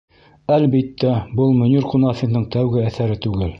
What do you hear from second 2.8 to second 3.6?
әҫәре түгел.